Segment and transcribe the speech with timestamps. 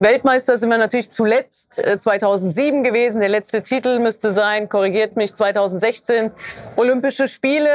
[0.00, 3.20] Weltmeister sind wir natürlich zuletzt 2007 äh, gewesen.
[3.20, 6.30] Der letzte Titel müsste sein, korrigiert mich, 2016.
[6.76, 7.68] Olympische Spiele.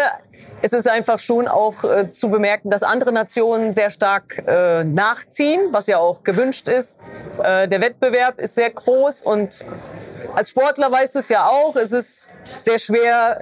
[0.62, 5.59] Es ist einfach schon auch äh, zu bemerken, dass andere Nationen sehr stark äh, nachziehen,
[5.71, 6.97] was ja auch gewünscht ist.
[7.44, 9.65] Äh, der Wettbewerb ist sehr groß und
[10.33, 13.40] als Sportler weißt du es ja auch, es ist sehr schwer,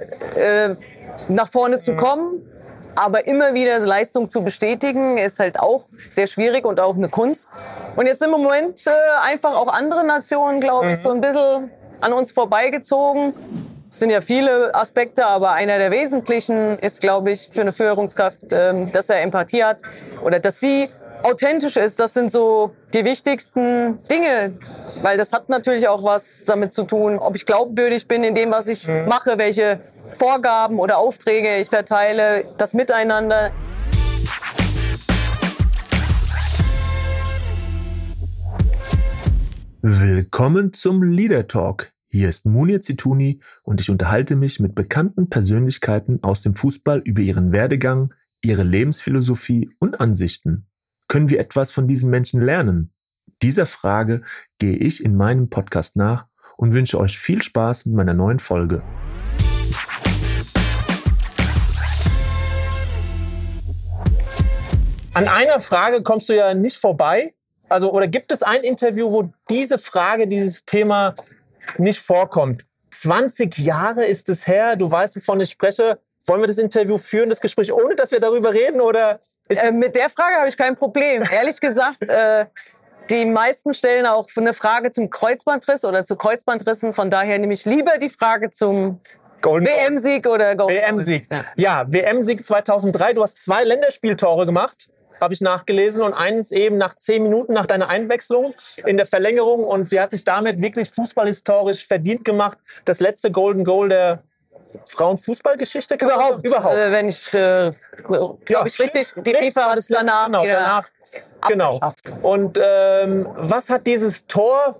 [1.28, 2.51] nach vorne zu kommen.
[2.94, 7.48] Aber immer wieder Leistung zu bestätigen, ist halt auch sehr schwierig und auch eine Kunst.
[7.96, 8.90] Und jetzt sind im Moment äh,
[9.22, 11.02] einfach auch andere Nationen, glaube ich, mhm.
[11.02, 13.34] so ein bisschen an uns vorbeigezogen.
[13.90, 18.52] Es sind ja viele Aspekte, aber einer der wesentlichen ist, glaube ich, für eine Führungskraft,
[18.52, 19.78] äh, dass er Empathie hat
[20.22, 20.88] oder dass sie
[21.22, 22.00] authentisch ist.
[22.00, 24.58] Das sind so die wichtigsten Dinge,
[25.02, 28.50] weil das hat natürlich auch was damit zu tun, ob ich glaubwürdig bin in dem,
[28.50, 29.06] was ich mhm.
[29.06, 29.80] mache, welche
[30.14, 33.52] Vorgaben oder Aufträge ich verteile, das Miteinander.
[39.80, 41.92] Willkommen zum Leader Talk.
[42.08, 47.22] Hier ist Munir Zituni und ich unterhalte mich mit bekannten Persönlichkeiten aus dem Fußball über
[47.22, 50.66] ihren Werdegang, ihre Lebensphilosophie und Ansichten.
[51.12, 52.90] Können wir etwas von diesen Menschen lernen?
[53.42, 54.22] Dieser Frage
[54.58, 58.82] gehe ich in meinem Podcast nach und wünsche euch viel Spaß mit meiner neuen Folge.
[65.12, 67.34] An einer Frage kommst du ja nicht vorbei.
[67.68, 71.14] Also, oder gibt es ein Interview, wo diese Frage, dieses Thema
[71.76, 72.64] nicht vorkommt?
[72.90, 75.98] 20 Jahre ist es her, du weißt, wovon ich spreche.
[76.24, 78.80] Wollen wir das Interview führen, das Gespräch, ohne dass wir darüber reden?
[78.80, 81.22] Oder äh, mit der Frage habe ich kein Problem.
[81.32, 82.46] Ehrlich gesagt, äh,
[83.10, 86.92] die meisten stellen auch eine Frage zum Kreuzbandriss oder zu Kreuzbandrissen.
[86.92, 89.00] Von daher nehme ich lieber die Frage zum
[89.42, 91.26] WM-Sieg oder Golden WM-Sieg.
[91.56, 93.14] Ja, WM-Sieg 2003.
[93.14, 94.88] Du hast zwei Länderspieltore gemacht
[95.22, 98.54] habe ich nachgelesen und eines eben nach zehn Minuten nach deiner Einwechslung
[98.84, 102.58] in der Verlängerung und sie hat sich damit wirklich fußballhistorisch verdient gemacht.
[102.84, 104.24] Das letzte Golden Goal der
[104.86, 105.94] Frauenfußballgeschichte?
[105.94, 106.46] Überhaupt.
[106.46, 106.74] Überhaupt.
[106.74, 107.70] Äh, wenn ich, äh,
[108.04, 110.26] glaube ja, ich richtig, die FIFA hat es danach.
[110.26, 110.88] Genau, danach.
[111.48, 111.80] Genau.
[112.22, 114.76] Und ähm, was hat dieses Tor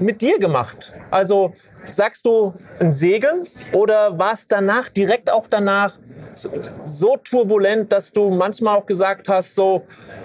[0.00, 0.94] mit dir gemacht?
[1.10, 1.54] Also
[1.90, 5.98] sagst du ein Segen oder war es danach, direkt auch danach,
[6.84, 9.84] so turbulent, dass du manchmal auch gesagt hast, so,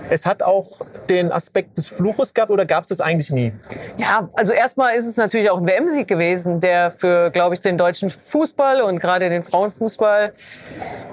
[0.10, 3.54] es hat auch den Aspekt des Fluches gehabt oder gab es das eigentlich nie?
[3.98, 7.78] Ja, also erstmal ist es natürlich auch ein WM-Sieg gewesen, der für, glaube ich, den
[7.78, 10.34] deutschen Fußball und gerade den Frauenfußball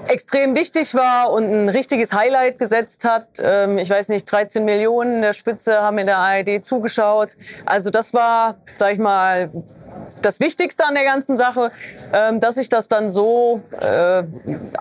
[0.07, 3.27] extrem wichtig war und ein richtiges Highlight gesetzt hat.
[3.41, 7.37] Ähm, ich weiß nicht, 13 Millionen in der Spitze haben in der ARD zugeschaut.
[7.65, 8.20] Also das war,
[8.77, 9.51] sag ich mal,
[10.21, 11.71] das Wichtigste an der ganzen Sache,
[12.13, 14.23] ähm, dass sich das dann so äh,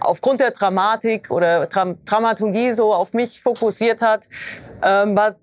[0.01, 4.29] aufgrund der Dramatik oder Dram Dramaturgie so auf mich fokussiert hat,
[4.85, 5.37] ähm, war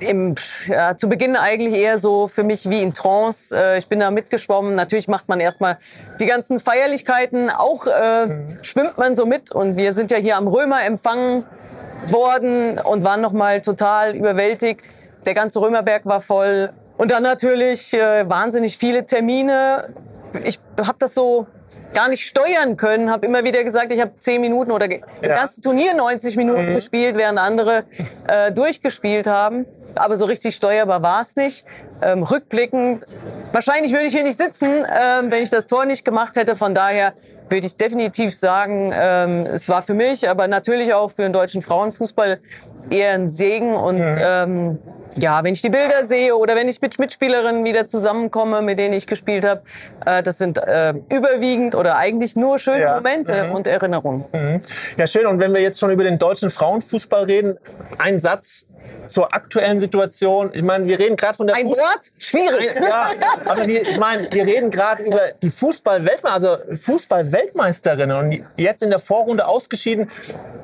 [0.00, 0.34] im,
[0.66, 3.56] ja, zu Beginn eigentlich eher so für mich wie in Trance.
[3.56, 4.74] Äh, ich bin da mitgeschwommen.
[4.74, 5.78] Natürlich macht man erstmal
[6.20, 7.50] die ganzen Feierlichkeiten.
[7.50, 8.46] Auch äh, mhm.
[8.62, 9.52] schwimmt man so mit.
[9.52, 11.44] Und wir sind ja hier am Römer empfangen
[12.08, 15.02] worden und waren nochmal total überwältigt.
[15.26, 16.70] Der ganze Römerberg war voll.
[17.02, 19.92] Und dann natürlich äh, wahnsinnig viele Termine.
[20.44, 21.48] Ich habe das so
[21.92, 24.98] gar nicht steuern können, habe immer wieder gesagt, ich habe zehn Minuten oder ja.
[25.20, 26.74] im ganzen Turnier 90 Minuten mhm.
[26.74, 27.82] gespielt, während andere
[28.28, 29.66] äh, durchgespielt haben.
[29.94, 31.64] Aber so richtig steuerbar war es nicht.
[32.02, 33.04] Ähm, rückblickend,
[33.52, 36.56] wahrscheinlich würde ich hier nicht sitzen, äh, wenn ich das Tor nicht gemacht hätte.
[36.56, 37.12] Von daher
[37.48, 41.62] würde ich definitiv sagen, ähm, es war für mich, aber natürlich auch für den deutschen
[41.62, 42.40] Frauenfußball
[42.90, 44.78] eher ein Segen und ähm,
[45.16, 48.94] ja, wenn ich die Bilder sehe oder wenn ich mit Mitspielerinnen wieder zusammenkomme, mit denen
[48.94, 49.62] ich gespielt habe,
[50.06, 52.94] äh, das sind äh, überwiegend oder eigentlich nur schöne ja.
[52.94, 53.52] Momente mhm.
[53.52, 54.24] und Erinnerungen.
[54.32, 54.60] Mhm.
[54.96, 55.26] Ja, schön.
[55.26, 57.58] Und wenn wir jetzt schon über den deutschen Frauenfußball reden,
[57.98, 58.66] ein Satz
[59.06, 60.50] zur aktuellen Situation.
[60.54, 62.12] Ich meine, wir reden gerade von der Ein Fuß Wort?
[62.18, 62.74] Schwierig.
[62.80, 63.10] ja,
[63.44, 68.90] aber wir, ich meine, wir reden gerade über die Fußball-Weltmeister, also Fußball-Weltmeisterinnen und jetzt in
[68.90, 70.10] der Vorrunde ausgeschieden.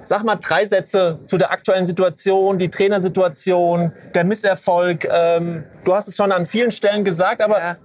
[0.04, 5.06] Sag mal drei Sätze zu der aktuellen Situation, die Trainersituation, der Misserfolg.
[5.10, 7.76] Ähm, du hast es schon an vielen Stellen gesagt, aber ja.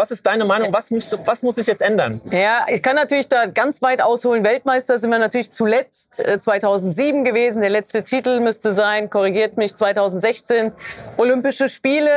[0.00, 0.72] Was ist deine Meinung?
[0.72, 2.22] Was, müsste, was muss sich jetzt ändern?
[2.32, 4.42] Ja, ich kann natürlich da ganz weit ausholen.
[4.42, 7.60] Weltmeister sind wir natürlich zuletzt 2007 äh, gewesen.
[7.60, 10.72] Der letzte Titel müsste sein, korrigiert mich, 2016.
[11.18, 12.08] Olympische Spiele.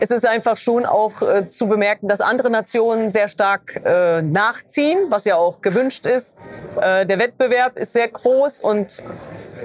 [0.00, 4.98] Es ist einfach schon auch äh, zu bemerken, dass andere Nationen sehr stark äh, nachziehen,
[5.10, 6.36] was ja auch gewünscht ist.
[6.80, 9.00] Äh, der Wettbewerb ist sehr groß und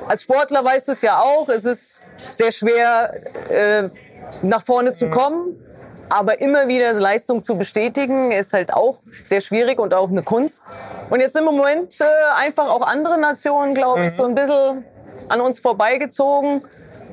[0.08, 3.12] als Sportler weißt du es ja auch, es ist sehr schwer,
[3.50, 3.90] äh,
[4.44, 5.56] nach vorne zu kommen.
[6.10, 10.64] Aber immer wieder Leistung zu bestätigen, ist halt auch sehr schwierig und auch eine Kunst.
[11.10, 12.06] Und jetzt sind im Moment äh,
[12.38, 14.18] einfach auch andere Nationen, glaube ich, mhm.
[14.18, 14.86] so ein bisschen
[15.30, 16.64] an uns vorbeigezogen.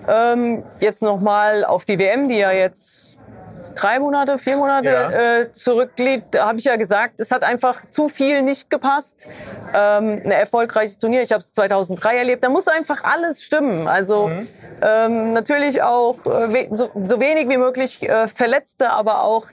[0.07, 3.19] Ähm, jetzt nochmal auf die WM, die ja jetzt
[3.75, 5.11] drei Monate, vier Monate ja.
[5.11, 9.27] äh, zurückliegt, habe ich ja gesagt, es hat einfach zu viel nicht gepasst.
[9.75, 13.89] Ähm, ein erfolgreiches Turnier, ich habe es 2003 erlebt, da muss einfach alles stimmen.
[13.89, 14.49] Also mhm.
[14.83, 19.47] ähm, natürlich auch äh, so, so, wenig wie möglich äh, Verletzte, aber auch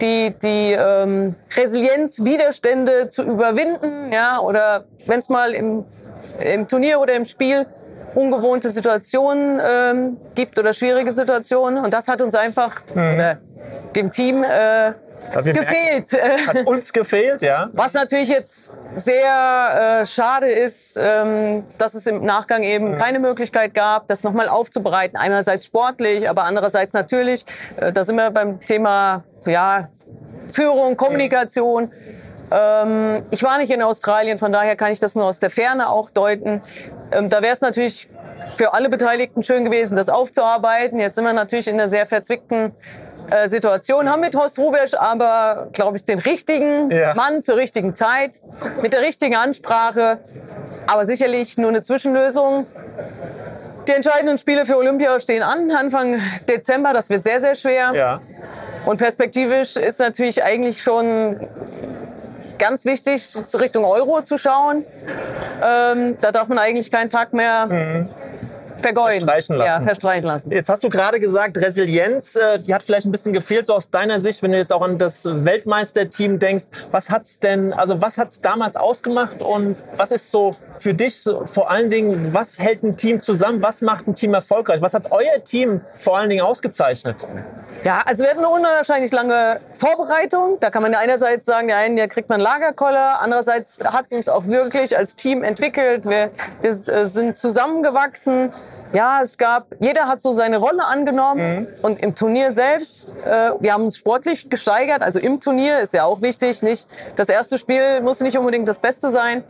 [0.00, 5.84] die, die ähm, Resilienz, Widerstände zu überwinden, ja, oder wenn es mal im,
[6.40, 7.66] im Turnier oder im Spiel
[8.14, 11.84] ungewohnte Situationen ähm, gibt oder schwierige Situationen.
[11.84, 13.14] Und das hat uns einfach mhm.
[13.14, 13.38] oder
[13.96, 14.92] dem Team äh,
[15.42, 16.12] gefehlt.
[16.12, 17.70] Merken, hat uns gefehlt, ja.
[17.72, 22.98] Was natürlich jetzt sehr äh, schade ist, ähm, dass es im Nachgang eben mhm.
[22.98, 25.16] keine Möglichkeit gab, das nochmal aufzubereiten.
[25.16, 27.44] Einerseits sportlich, aber andererseits natürlich,
[27.80, 29.88] äh, da sind wir beim Thema ja,
[30.50, 31.90] Führung, Kommunikation.
[32.50, 35.88] Ähm, ich war nicht in Australien, von daher kann ich das nur aus der Ferne
[35.88, 36.62] auch deuten.
[37.12, 38.08] Ähm, da wäre es natürlich
[38.56, 40.98] für alle Beteiligten schön gewesen, das aufzuarbeiten.
[40.98, 42.72] Jetzt sind wir natürlich in einer sehr verzwickten
[43.30, 47.14] äh, Situation, haben mit Horst Rubesch aber, glaube ich, den richtigen ja.
[47.14, 48.42] Mann zur richtigen Zeit,
[48.82, 50.18] mit der richtigen Ansprache,
[50.86, 52.66] aber sicherlich nur eine Zwischenlösung.
[53.88, 56.92] Die entscheidenden Spiele für Olympia stehen an, Anfang Dezember.
[56.92, 57.92] Das wird sehr, sehr schwer.
[57.94, 58.20] Ja.
[58.86, 61.40] Und perspektivisch ist natürlich eigentlich schon
[62.58, 64.84] ganz wichtig, Richtung Euro zu schauen.
[65.62, 68.08] Ähm, da darf man eigentlich keinen Tag mehr mhm
[68.84, 69.26] vergeuden.
[69.26, 69.68] Verstreichen lassen.
[69.68, 70.50] Ja, verstreichen lassen.
[70.50, 73.90] Jetzt hast du gerade gesagt, Resilienz, äh, die hat vielleicht ein bisschen gefehlt, so aus
[73.90, 76.64] deiner Sicht, wenn du jetzt auch an das Weltmeisterteam denkst.
[76.90, 81.46] Was hat's denn, also was hat's damals ausgemacht und was ist so für dich so,
[81.46, 83.62] vor allen Dingen, was hält ein Team zusammen?
[83.62, 84.80] Was macht ein Team erfolgreich?
[84.80, 87.16] Was hat euer Team vor allen Dingen ausgezeichnet?
[87.84, 90.56] Ja, also wir hatten eine unwahrscheinlich lange Vorbereitung.
[90.58, 93.20] Da kann man ja einerseits sagen, der eine, der kriegt man Lagerkoller.
[93.20, 96.06] Andererseits hat es uns auch wirklich als Team entwickelt.
[96.06, 96.30] Wir,
[96.62, 98.52] wir äh, sind zusammengewachsen.
[98.94, 101.60] Ja, es gab, jeder hat so seine Rolle angenommen.
[101.60, 101.66] Mhm.
[101.82, 105.02] Und im Turnier selbst, äh, wir haben uns sportlich gesteigert.
[105.02, 106.62] Also im Turnier ist ja auch wichtig.
[106.62, 109.44] Nicht, das erste Spiel muss nicht unbedingt das Beste sein.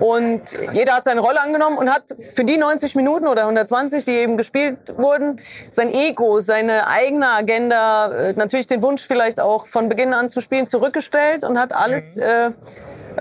[0.00, 0.42] Und
[0.72, 4.36] jeder hat seine Rolle angenommen und hat für die 90 Minuten oder 120, die eben
[4.38, 10.14] gespielt wurden, sein Ego, seine eigene Agenda, äh, natürlich den Wunsch vielleicht auch von Beginn
[10.14, 12.22] an zu spielen, zurückgestellt und hat alles mhm.
[12.22, 12.46] äh,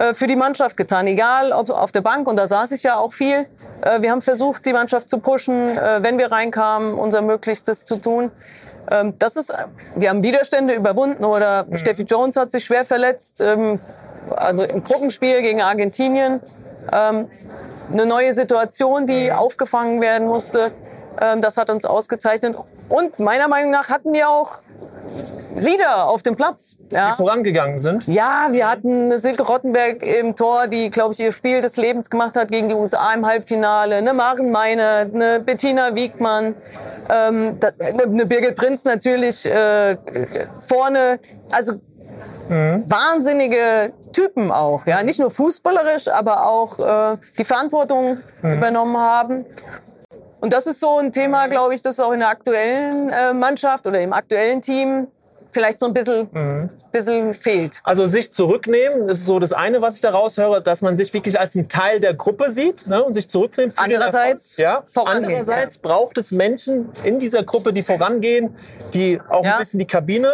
[0.10, 1.06] äh, für die Mannschaft getan.
[1.08, 3.46] Egal ob auf der Bank, und da saß ich ja auch viel.
[3.82, 8.32] Äh, wir haben versucht, die Mannschaft zu pushen, wenn wir reinkamen, unser Möglichstes zu tun.
[8.92, 9.54] Ähm, das ist,
[9.96, 11.78] wir haben Widerstände überwunden oder mhm.
[11.78, 13.42] Steffi Jones hat sich schwer verletzt.
[13.42, 13.80] Ähm,
[14.36, 16.42] also im Gruppenspiel gegen Argentinien
[16.92, 17.28] ähm,
[17.92, 20.72] eine neue Situation, die aufgefangen werden musste.
[21.22, 22.56] Ähm, das hat uns ausgezeichnet.
[22.88, 24.60] Und meiner Meinung nach hatten wir auch
[25.56, 26.78] Leader auf dem Platz.
[26.92, 27.12] Ja.
[27.12, 28.08] Die vorangegangen sind?
[28.08, 32.36] Ja, wir hatten Silke Rottenberg im Tor, die, glaube ich, ihr Spiel des Lebens gemacht
[32.36, 33.96] hat gegen die USA im Halbfinale.
[33.96, 36.56] Eine Maren Meiner, eine Bettina Wiegmann,
[37.10, 39.98] ähm, eine Birgit Prinz natürlich äh,
[40.60, 41.20] vorne.
[41.52, 41.74] Also
[42.50, 42.86] mhm.
[42.88, 48.54] wahnsinnige Typen auch, ja, nicht nur fußballerisch, aber auch äh, die Verantwortung mhm.
[48.54, 49.46] übernommen haben.
[50.42, 53.86] Und das ist so ein Thema, glaube ich, das auch in der aktuellen äh, Mannschaft
[53.88, 55.08] oder im aktuellen Team
[55.52, 56.70] vielleicht so ein bisschen, mhm.
[56.92, 57.82] bisschen fehlt.
[57.84, 61.14] Also sich zurücknehmen, das ist so das eine, was ich da raushöre, dass man sich
[61.14, 63.74] wirklich als ein Teil der Gruppe sieht ne, und sich zurücknimmt.
[63.78, 64.84] Andererseits, ja.
[64.96, 65.82] Andererseits ja.
[65.82, 68.56] braucht es Menschen in dieser Gruppe, die vorangehen,
[68.94, 69.54] die auch ja.
[69.54, 70.32] ein bisschen die Kabine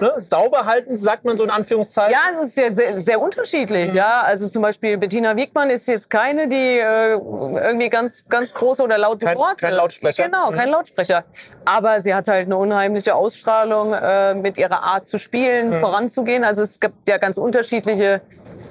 [0.00, 2.12] ne, sauber halten, sagt man so in Anführungszeichen?
[2.12, 3.90] Ja, es ist sehr, sehr, sehr unterschiedlich.
[3.90, 3.96] Mhm.
[3.96, 8.82] Ja, also zum Beispiel Bettina Wiegmann ist jetzt keine, die äh, irgendwie ganz, ganz große
[8.82, 9.66] oder laute kein, Worte.
[9.66, 10.24] Kein Lautsprecher.
[10.24, 10.74] Genau, kein mhm.
[10.74, 11.24] Lautsprecher.
[11.64, 15.80] Aber sie hat halt eine unheimliche Ausstrahlung äh, mit ihrer Art zu spielen, mhm.
[15.80, 16.44] voranzugehen.
[16.44, 18.20] Also es gibt ja ganz unterschiedliche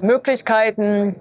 [0.00, 1.16] Möglichkeiten,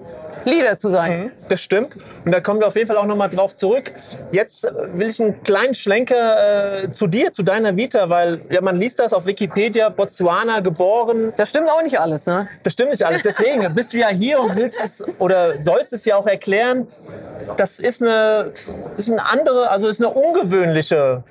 [0.46, 1.26] Leader zu sein.
[1.26, 1.98] Mhm, das stimmt.
[2.26, 3.92] Und da kommen wir auf jeden Fall auch nochmal drauf zurück.
[4.32, 8.78] Jetzt will ich einen kleinen Schlenker äh, zu dir, zu deiner Vita, weil ja, man
[8.78, 11.34] liest das auf Wikipedia, Botswana geboren.
[11.38, 12.48] Das stimmt auch nicht alles, ne?
[12.64, 13.22] Das stimmt nicht alles.
[13.24, 16.88] Deswegen bist du ja hier und willst es oder sollst es ja auch erklären.
[17.58, 18.52] Das ist eine,
[18.98, 21.24] ist eine andere, also ist eine ungewöhnliche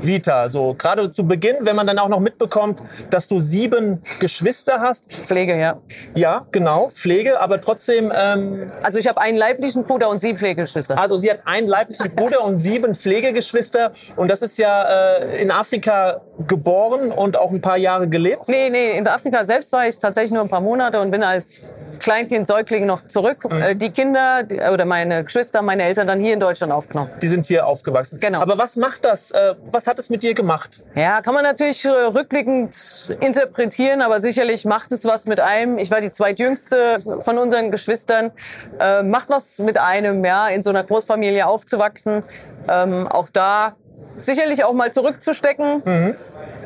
[0.00, 0.48] Vita.
[0.48, 5.06] So gerade zu Beginn, wenn man dann auch noch mitbekommt, dass du sieben Geschwister hast.
[5.26, 5.78] Pflege, ja.
[6.14, 8.12] Ja, genau, Pflege, aber trotzdem.
[8.14, 10.98] Ähm, also ich habe einen leiblichen Bruder und sieben Pflegegeschwister.
[10.98, 15.50] Also sie hat einen leiblichen Bruder und sieben Pflegegeschwister und das ist ja äh, in
[15.50, 18.48] Afrika geboren und auch ein paar Jahre gelebt.
[18.48, 21.62] Nee, nee, in Afrika selbst war ich tatsächlich nur ein paar Monate und bin als
[21.98, 23.50] Kleinkind, Säugling noch zurück.
[23.50, 23.62] Mhm.
[23.62, 27.10] Äh, die Kinder die, oder meine Geschwister, meine Eltern dann hier in Deutschland aufgenommen.
[27.22, 28.20] Die sind hier aufgewachsen.
[28.20, 28.40] Genau.
[28.40, 29.30] Aber was macht das?
[29.30, 30.82] Äh, was hat es mit dir gemacht?
[30.94, 35.78] Ja, kann man natürlich äh, rückblickend interpretieren, aber sicherlich macht es was mit einem.
[35.78, 38.30] Ich war die zweitjüngste von unseren Geschwistern.
[38.78, 42.22] Äh, macht was mit einem, ja, in so einer Großfamilie aufzuwachsen.
[42.68, 43.74] Ähm, auch da
[44.20, 45.82] sicherlich auch mal zurückzustecken.
[45.84, 46.14] Mhm.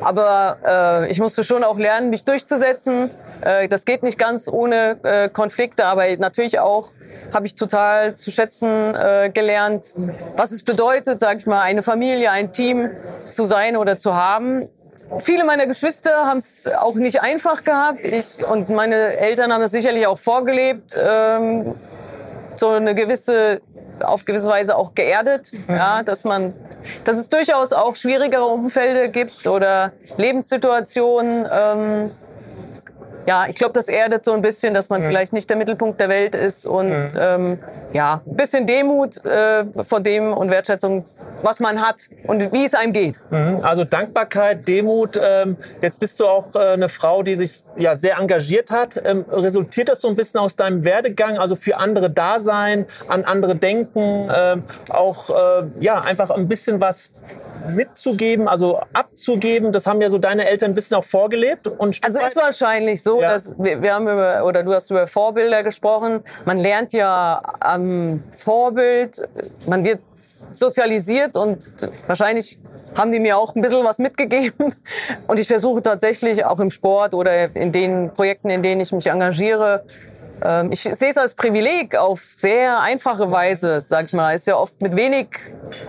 [0.00, 0.56] Aber
[1.04, 3.10] äh, ich musste schon auch lernen, mich durchzusetzen.
[3.40, 6.90] Äh, das geht nicht ganz ohne äh, Konflikte, aber natürlich auch
[7.32, 9.94] habe ich total zu schätzen äh, gelernt,
[10.36, 12.90] was es bedeutet, sag ich mal, eine Familie, ein Team
[13.28, 14.68] zu sein oder zu haben.
[15.18, 18.04] Viele meiner Geschwister haben es auch nicht einfach gehabt.
[18.04, 20.96] Ich und meine Eltern haben es sicherlich auch vorgelebt.
[20.98, 21.74] Ähm,
[22.56, 23.60] so eine gewisse
[24.04, 26.52] auf gewisse Weise auch geerdet, ja, dass man,
[27.04, 31.46] dass es durchaus auch schwierigere Umfelder gibt oder Lebenssituationen.
[31.50, 32.10] Ähm,
[33.26, 35.06] ja, ich glaube, das erdet so ein bisschen, dass man mhm.
[35.06, 37.08] vielleicht nicht der Mittelpunkt der Welt ist und mhm.
[37.16, 37.58] ähm,
[37.92, 41.04] ja, ein bisschen Demut äh, vor dem und Wertschätzung,
[41.42, 43.20] was man hat und wie es einem geht.
[43.30, 43.58] Mhm.
[43.62, 45.20] Also Dankbarkeit, Demut.
[45.22, 49.00] Ähm, jetzt bist du auch äh, eine Frau, die sich ja sehr engagiert hat.
[49.04, 53.24] Ähm, resultiert das so ein bisschen aus deinem Werdegang, also für andere da sein, an
[53.24, 57.12] andere denken, ähm, auch äh, ja einfach ein bisschen was
[57.68, 59.72] mitzugeben, also abzugeben?
[59.72, 61.66] Das haben ja so deine Eltern ein bisschen auch vorgelebt.
[61.66, 63.30] Und also ist wahrscheinlich so, ja.
[63.30, 66.22] dass wir, wir haben über, oder du hast über Vorbilder gesprochen.
[66.44, 69.28] Man lernt ja am Vorbild,
[69.66, 70.00] man wird
[70.52, 71.64] sozialisiert und
[72.06, 72.58] wahrscheinlich
[72.96, 74.74] haben die mir auch ein bisschen was mitgegeben.
[75.26, 79.06] Und ich versuche tatsächlich auch im Sport oder in den Projekten, in denen ich mich
[79.06, 79.84] engagiere,
[80.44, 84.34] ähm, ich sehe es als Privileg auf sehr einfache Weise, sag ich mal.
[84.34, 85.28] Ist ja oft mit wenig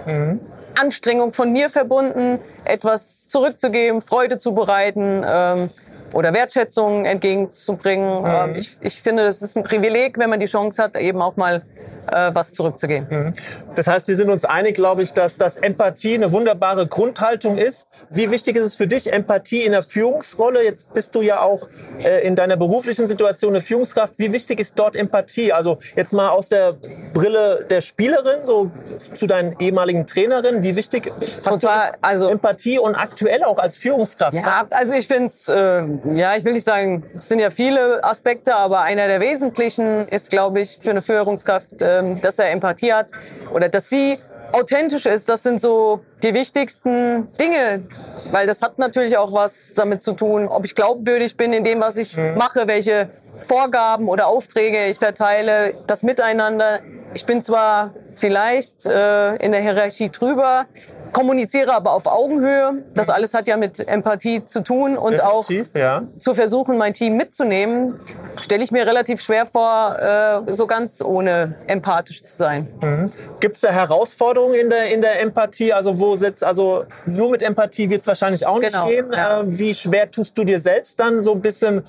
[0.06, 0.40] mhm.
[0.80, 5.70] Anstrengung von mir verbunden, etwas zurückzugeben, Freude zu bereiten ähm,
[6.14, 8.22] oder Wertschätzung entgegenzubringen.
[8.22, 8.28] Mhm.
[8.28, 11.36] Ähm, ich, ich finde, es ist ein Privileg, wenn man die Chance hat, eben auch
[11.36, 11.64] mal
[12.12, 13.08] äh, was zurückzugeben.
[13.10, 13.34] Mhm.
[13.76, 17.88] Das heißt, wir sind uns einig, glaube ich, dass das Empathie eine wunderbare Grundhaltung ist.
[18.10, 20.64] Wie wichtig ist es für dich, Empathie in der Führungsrolle?
[20.64, 21.68] Jetzt bist du ja auch
[22.04, 24.20] äh, in deiner beruflichen Situation eine Führungskraft.
[24.20, 25.54] Wie wichtig ist dort Empathie?
[25.54, 26.76] Also jetzt mal aus der
[27.14, 28.72] Brille der Spielerin, so
[29.16, 30.64] zu deinen ehemaligen Trainerin.
[30.64, 31.12] Wie wichtig
[31.46, 34.34] hast Total, du also, Empathie und aktuell auch als Führungskraft?
[34.34, 38.04] Ja, also ich finde es, äh, ja, ich will nicht sagen, es sind ja viele
[38.04, 42.94] Aspekte, aber einer der wesentlichen ist, glaube ich, für eine Führungskraft, äh, dass er Empathie
[42.94, 43.08] hat
[43.54, 44.18] oder dass sie
[44.54, 45.28] authentisch ist.
[45.30, 47.84] Das sind so die wichtigsten Dinge,
[48.32, 51.82] weil das hat natürlich auch was damit zu tun, ob ich glaubwürdig bin in dem,
[51.82, 52.36] was ich mhm.
[52.36, 53.10] mache, welche
[53.42, 56.80] Vorgaben oder Aufträge ich verteile, das Miteinander.
[57.14, 60.66] Ich bin zwar vielleicht äh, in der Hierarchie drüber,
[61.14, 62.84] kommuniziere aber auf Augenhöhe.
[62.94, 63.14] Das mhm.
[63.14, 66.04] alles hat ja mit Empathie zu tun und Definitiv, auch ja.
[66.18, 68.00] zu versuchen, mein Team mitzunehmen,
[68.42, 72.68] stelle ich mir relativ schwer vor, äh, so ganz ohne empathisch zu sein.
[72.82, 73.12] Mhm.
[73.40, 75.72] Gibt es da Herausforderungen in der, in der Empathie?
[75.72, 79.12] Also wo sitzt, also nur mit Empathie wird es wahrscheinlich auch nicht genau, gehen.
[79.14, 79.42] Ja.
[79.42, 81.84] Äh, wie schwer tust du dir selbst dann so ein bisschen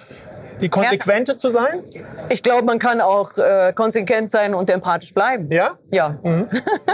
[0.61, 1.82] die Konsequente zu sein?
[2.28, 5.50] Ich glaube, man kann auch äh, konsequent sein und empathisch bleiben.
[5.50, 5.78] Ja?
[5.90, 6.16] Ja.
[6.23, 6.49] Mhm.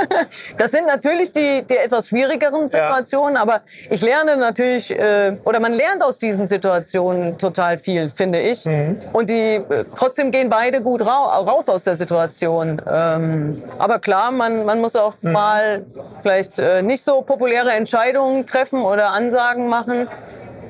[0.59, 3.43] das sind natürlich die, die etwas schwierigeren Situationen, ja.
[3.43, 8.65] aber ich lerne natürlich, äh, oder man lernt aus diesen Situationen total viel, finde ich.
[8.67, 8.99] Mhm.
[9.13, 12.81] Und die, äh, trotzdem gehen beide gut ra raus aus der Situation.
[12.91, 15.33] Ähm, aber klar, man, man muss auch mhm.
[15.33, 15.85] mal
[16.21, 20.09] vielleicht äh, nicht so populäre Entscheidungen treffen oder Ansagen machen.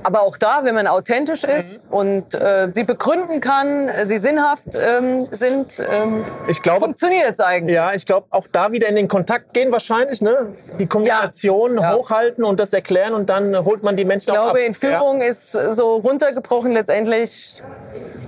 [0.02, 1.96] Aber auch da, wenn man authentisch ist mhm.
[1.96, 7.40] und äh, sie begründen kann, äh, sie sinnhaft ähm, sind, ähm, ich glaube, funktioniert es
[7.40, 7.76] eigentlich.
[7.76, 10.54] Ja, ich glaube, auch da wieder in den Kontakt gehen wahrscheinlich, ne?
[10.78, 11.94] Die Kommunikation ja.
[11.94, 14.66] hochhalten und das erklären und dann holt man die Menschen ich auch glaube, ab.
[14.66, 15.28] in Führung ja.
[15.28, 17.60] ist so runtergebrochen letztendlich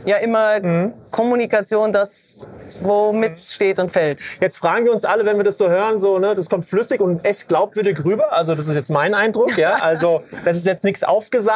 [0.04, 0.92] ja immer mhm.
[1.10, 2.36] Kommunikation das,
[2.82, 4.20] womit es steht und fällt.
[4.40, 7.00] Jetzt fragen wir uns alle, wenn wir das so hören, so, ne, das kommt flüssig
[7.00, 8.32] und echt glaubwürdig rüber.
[8.32, 9.76] Also das ist jetzt mein Eindruck, ja.
[9.82, 11.04] Also das ist jetzt nichts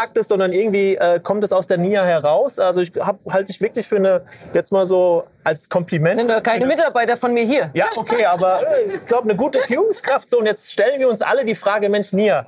[0.07, 2.59] Aufgesagtes, sondern irgendwie äh, kommt es aus der Nia heraus.
[2.59, 2.93] Also ich
[3.29, 4.23] halte ich wirklich für eine,
[4.55, 6.19] jetzt mal so als Kompliment.
[6.19, 7.71] Sind doch keine Mitarbeiter von mir hier.
[7.75, 10.31] Ja, okay, aber äh, ich glaube, eine gute Führungskraft.
[10.31, 12.47] So, und jetzt stellen wir uns alle die Frage, Mensch, Nia,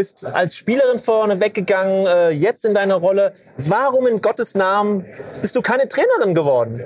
[0.00, 3.34] bist als Spielerin vorne weggegangen, äh, jetzt in deiner Rolle.
[3.58, 5.04] Warum in Gottes Namen
[5.42, 6.82] bist du keine Trainerin geworden?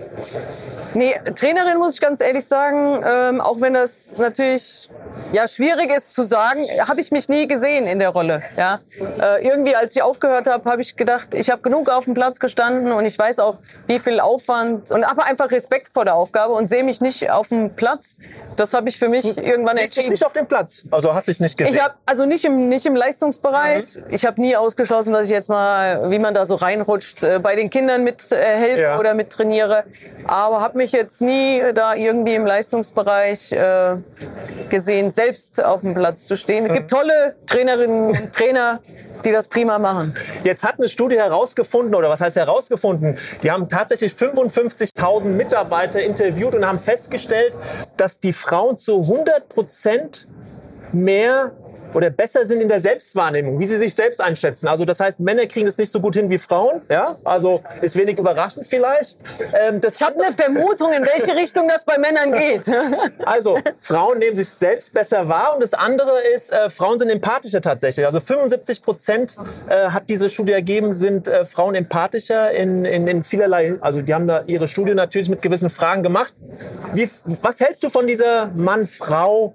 [0.95, 4.91] Nee, Trainerin muss ich ganz ehrlich sagen, ähm, auch wenn das natürlich
[5.33, 8.43] ja, schwierig ist zu sagen, habe ich mich nie gesehen in der Rolle.
[8.57, 8.79] Ja,
[9.21, 12.39] äh, irgendwie als ich aufgehört habe, habe ich gedacht, ich habe genug auf dem Platz
[12.39, 16.55] gestanden und ich weiß auch, wie viel Aufwand und habe einfach Respekt vor der Aufgabe
[16.55, 18.17] und sehe mich nicht auf dem Platz.
[18.57, 20.03] Das habe ich für mich irgendwann entschieden.
[20.03, 21.75] dich nicht auf dem Platz, also hast dich nicht gesehen.
[21.75, 23.97] Ich habe also nicht im nicht im Leistungsbereich.
[23.97, 24.03] Mhm.
[24.09, 27.57] Ich habe nie ausgeschlossen, dass ich jetzt mal, wie man da so reinrutscht, äh, bei
[27.57, 28.99] den Kindern mithelfe äh, ja.
[28.99, 29.85] oder mit trainiere.
[30.27, 33.97] Aber habe mich jetzt nie da irgendwie im Leistungsbereich äh,
[34.71, 36.67] gesehen, selbst auf dem Platz zu stehen.
[36.67, 36.97] Es gibt mhm.
[36.97, 38.81] tolle Trainerinnen und Trainer,
[39.25, 40.15] die das prima machen.
[40.43, 43.19] Jetzt hat eine Studie herausgefunden, oder was heißt herausgefunden?
[43.43, 47.55] Die haben tatsächlich 55.000 Mitarbeiter interviewt und haben festgestellt,
[47.97, 50.29] dass die Frauen zu 100 Prozent
[50.93, 51.53] mehr
[51.95, 54.69] oder besser sind in der Selbstwahrnehmung, wie sie sich selbst einschätzen.
[54.69, 56.83] Also das heißt, Männer kriegen es nicht so gut hin wie Frauen.
[56.91, 59.21] Ja, also ist wenig überraschend vielleicht.
[59.69, 62.65] Ähm, das ich habe eine Vermutung, in welche Richtung das bei Männern geht.
[63.25, 67.61] also Frauen nehmen sich selbst besser wahr und das andere ist, äh, Frauen sind empathischer
[67.61, 68.05] tatsächlich.
[68.05, 69.37] Also 75 Prozent
[69.69, 73.75] äh, hat diese Studie ergeben, sind äh, Frauen empathischer in, in, in vielerlei.
[73.81, 76.35] Also die haben da ihre Studie natürlich mit gewissen Fragen gemacht.
[76.93, 77.09] Wie,
[77.43, 79.55] was hältst du von dieser Mann-Frau?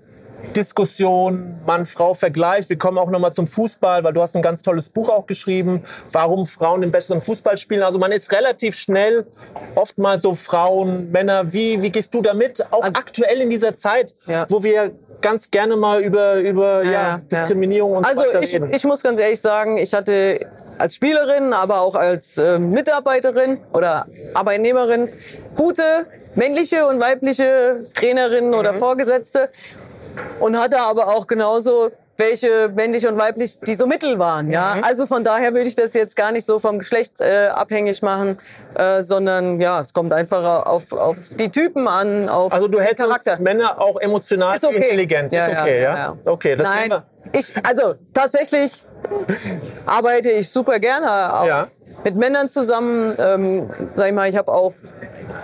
[0.55, 2.69] Diskussion, Mann-Frau-Vergleich.
[2.69, 5.84] Wir kommen auch nochmal zum Fußball, weil du hast ein ganz tolles Buch auch geschrieben,
[6.12, 7.84] warum Frauen den besseren Fußball spielen.
[7.84, 9.25] Also man ist relativ schnell
[9.75, 11.51] oftmals so Frauen, Männer.
[11.53, 12.62] Wie, wie gehst du damit?
[12.72, 14.46] Auch also, aktuell in dieser Zeit, ja.
[14.50, 14.91] wo wir
[15.22, 18.74] ganz gerne mal über, über ja, ja Diskriminierung und also so weiter ich, reden.
[18.74, 24.08] Ich muss ganz ehrlich sagen, ich hatte als Spielerin, aber auch als äh, Mitarbeiterin oder
[24.34, 25.10] Arbeitnehmerin
[25.55, 25.84] gute
[26.36, 28.58] männliche und weibliche Trainerinnen mhm.
[28.58, 29.50] oder Vorgesetzte
[30.39, 34.51] und hatte aber auch genauso welche männlich und weiblich, die so mittel waren.
[34.51, 34.83] Ja, mhm.
[34.83, 38.38] also von daher würde ich das jetzt gar nicht so vom Geschlecht äh, abhängig machen,
[38.75, 43.03] äh, sondern ja, es kommt einfach auf, auf die Typen an, auf Also du hältst
[43.03, 44.75] uns Männer auch emotional ist okay.
[44.75, 45.31] intelligent.
[45.31, 45.95] Ja, ist okay, ja?
[45.95, 46.17] ja?
[46.25, 48.83] Okay, das Nein, ich also tatsächlich
[49.85, 51.67] arbeite ich super gerne auch ja.
[52.03, 53.15] Mit Männern zusammen.
[53.18, 54.74] Ähm, sag ich mal, ich habe auch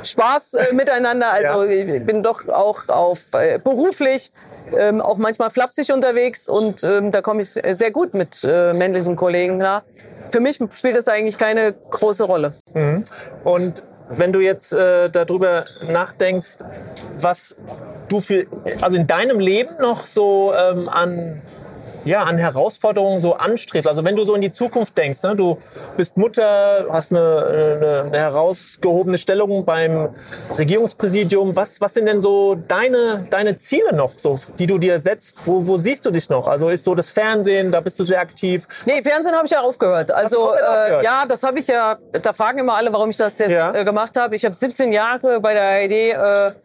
[0.04, 1.32] Spaß äh, miteinander.
[1.32, 1.96] Also ja.
[1.96, 4.32] ich bin doch auch auf äh, beruflich
[4.76, 9.16] ähm, auch manchmal flapsig unterwegs und ähm, da komme ich sehr gut mit äh, männlichen
[9.16, 9.84] Kollegen klar.
[10.32, 12.54] Für mich spielt das eigentlich keine große Rolle.
[12.74, 13.06] Mhm.
[13.44, 16.58] Und wenn du jetzt äh, darüber nachdenkst,
[17.20, 17.56] was
[18.08, 18.46] du für,
[18.82, 21.42] also in deinem Leben noch so ähm, an
[22.06, 23.88] ja, an Herausforderungen so anstrebst.
[23.88, 25.58] Also wenn du so in die Zukunft denkst, ne, du
[25.98, 30.10] bist Mutter, hast eine, eine, eine herausgehobene Stellung beim
[30.58, 31.56] Regierungspräsidium.
[31.56, 35.40] Was, was sind denn so deine, deine Ziele noch, so, die du dir setzt?
[35.46, 36.48] Wo, wo siehst du dich noch?
[36.48, 38.68] Also ist so das Fernsehen, da bist du sehr aktiv.
[38.86, 40.12] Nee, Fernsehen habe ich ja aufgehört.
[40.12, 41.04] Also äh, aufgehört?
[41.04, 43.74] ja, das habe ich ja, da fragen immer alle, warum ich das jetzt ja.
[43.74, 44.36] äh, gemacht habe.
[44.36, 46.56] Ich habe 17 Jahre bei der ARD äh,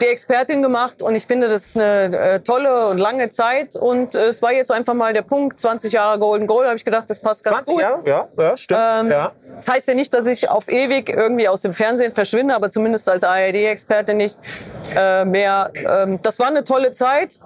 [0.00, 4.14] die Expertin gemacht und ich finde, das ist eine äh, tolle und lange Zeit und
[4.14, 6.84] äh, es war jetzt so einfach mal der Punkt, 20 Jahre Golden Goal, habe ich
[6.84, 7.82] gedacht, das passt ganz 20 gut.
[7.82, 8.02] Jahre?
[8.08, 8.80] Ja, ja stimmt.
[8.80, 9.32] Ähm, ja.
[9.56, 13.08] Das heißt ja nicht, dass ich auf ewig irgendwie aus dem Fernsehen verschwinde, aber zumindest
[13.08, 14.38] als ARD-Experte nicht
[14.94, 15.70] äh, mehr.
[15.74, 17.40] Ähm, das war eine tolle Zeit.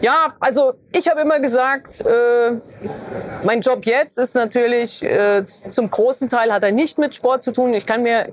[0.00, 2.52] Ja, also ich habe immer gesagt, äh,
[3.44, 7.52] mein Job jetzt ist natürlich äh, zum großen Teil hat er nicht mit Sport zu
[7.52, 7.72] tun.
[7.74, 8.28] Ich kann mir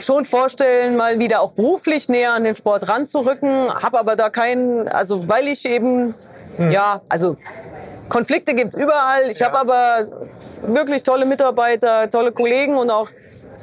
[0.00, 4.88] schon vorstellen, mal wieder auch beruflich näher an den Sport ranzurücken, habe aber da keinen,
[4.88, 6.14] also weil ich eben
[6.60, 6.70] hm.
[6.70, 7.36] Ja, also
[8.10, 9.30] Konflikte gibt's überall.
[9.30, 9.46] Ich ja.
[9.46, 10.08] habe aber
[10.62, 13.08] wirklich tolle Mitarbeiter, tolle Kollegen und auch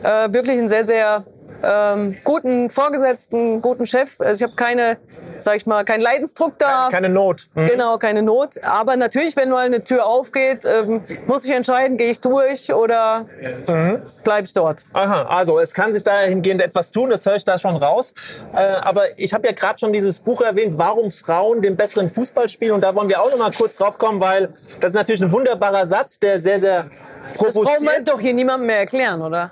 [0.04, 1.24] äh, wirklich ein sehr, sehr
[1.64, 4.20] ähm, guten Vorgesetzten, guten Chef.
[4.20, 4.98] Also ich habe keine,
[5.40, 6.90] sag ich mal, keinen Leidensdruck da.
[6.92, 7.50] Keine Not.
[7.54, 7.68] Mhm.
[7.68, 8.64] Genau, keine Not.
[8.64, 13.26] Aber natürlich, wenn mal eine Tür aufgeht, ähm, muss ich entscheiden, gehe ich durch oder
[13.68, 14.02] mhm.
[14.24, 14.84] bleibe ich dort.
[14.94, 18.14] Aha, also es kann sich dahingehend etwas tun, das höre ich da schon raus.
[18.54, 22.50] Äh, aber ich habe ja gerade schon dieses Buch erwähnt, warum Frauen den besseren Fußball
[22.50, 22.74] spielen.
[22.74, 25.32] Und da wollen wir auch noch mal kurz drauf kommen, weil das ist natürlich ein
[25.32, 26.90] wunderbarer Satz, der sehr, sehr
[27.36, 27.66] provoziert.
[27.66, 29.52] Das braucht man doch hier niemandem mehr erklären, oder?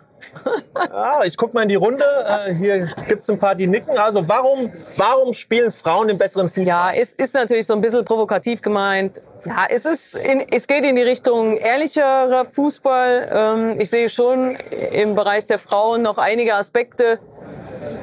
[0.76, 2.04] Ja, ich guck mal in die Runde.
[2.26, 3.98] Äh, hier gibt's ein paar, die nicken.
[3.98, 6.66] Also warum, warum spielen Frauen den besseren Fußball?
[6.66, 9.22] Ja, es ist natürlich so ein bisschen provokativ gemeint.
[9.46, 13.30] Ja, es ist, in, es geht in die Richtung ehrlicherer Fußball.
[13.32, 14.58] Ähm, ich sehe schon
[14.92, 17.20] im Bereich der Frauen noch einige Aspekte,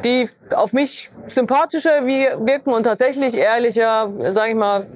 [0.05, 4.87] die auf mich sympathischer wirken und tatsächlich ehrlicher, sage ich mal,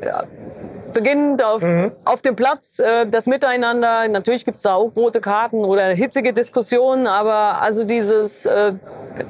[0.97, 1.93] beginnend auf, mhm.
[2.07, 4.09] auf dem Platz, äh, das Miteinander.
[4.09, 8.73] Natürlich gibt's da auch rote Karten oder hitzige Diskussionen, aber also dieses äh,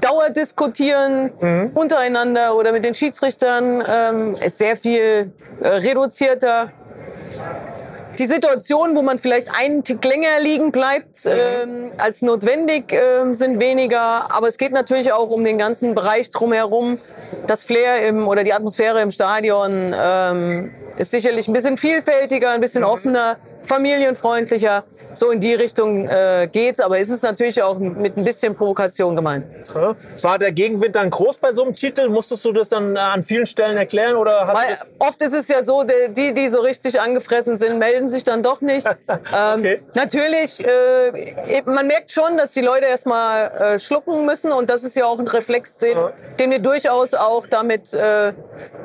[0.00, 1.70] Dauerdiskutieren mhm.
[1.74, 6.70] untereinander oder mit den Schiedsrichtern ähm, ist sehr viel äh, reduzierter.
[8.18, 11.32] Die Situation, wo man vielleicht einen Tick länger liegen bleibt mhm.
[11.32, 14.30] ähm, als notwendig, äh, sind weniger.
[14.34, 16.98] Aber es geht natürlich auch um den ganzen Bereich drumherum.
[17.46, 22.60] Das Flair im, oder die Atmosphäre im Stadion ähm, ist sicherlich ein bisschen vielfältiger, ein
[22.60, 22.88] bisschen mhm.
[22.88, 24.84] offener, familienfreundlicher.
[25.14, 26.80] So in die Richtung äh, geht's.
[26.80, 29.46] Aber ist es natürlich auch mit ein bisschen Provokation gemeint.
[30.22, 32.08] War der Gegenwind dann groß bei so einem Titel?
[32.08, 35.84] Musstest du das dann an vielen Stellen erklären oder Weil, Oft ist es ja so,
[35.84, 38.86] die, die so richtig angefressen sind, melden sich dann doch nicht.
[39.08, 39.82] ähm, okay.
[39.94, 44.96] Natürlich, äh, man merkt schon, dass die Leute erstmal äh, schlucken müssen und das ist
[44.96, 46.12] ja auch ein Reflex, den, ja.
[46.38, 48.32] den wir durchaus auch damit äh,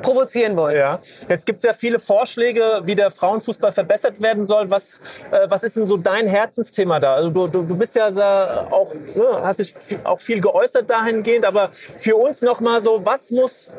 [0.02, 0.76] provozieren wollen.
[0.76, 1.00] Ja.
[1.28, 4.70] Jetzt gibt es ja viele Vorschläge, wie der Frauenfußball verbessert werden soll.
[4.70, 7.14] Was, äh, was ist denn so dein Herzensthema da?
[7.14, 8.08] Also du, du, du bist ja
[8.70, 13.72] auch, ne, hast dich auch viel geäußert dahingehend, aber für uns nochmal so, was muss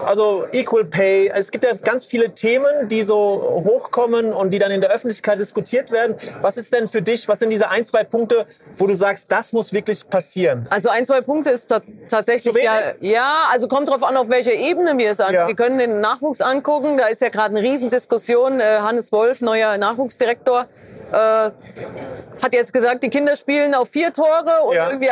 [0.00, 1.30] also Equal Pay.
[1.34, 3.16] Es gibt ja ganz viele Themen, die so
[3.64, 6.16] hochkommen und die dann in der Öffentlichkeit diskutiert werden.
[6.40, 9.52] Was ist denn für dich, was sind diese ein, zwei Punkte, wo du sagst, das
[9.52, 10.66] muss wirklich passieren?
[10.70, 11.74] Also ein, zwei Punkte ist
[12.08, 15.34] tatsächlich ja, ja, also kommt drauf an, auf welcher Ebene wir es an.
[15.34, 15.48] Ja.
[15.48, 16.98] Wir können den Nachwuchs angucken.
[16.98, 18.60] Da ist ja gerade eine Riesendiskussion.
[18.60, 20.66] Äh, Hannes Wolf, neuer Nachwuchsdirektor,
[21.12, 24.86] äh, hat jetzt gesagt, die Kinder spielen auf vier Tore und ja.
[24.88, 25.10] irgendwie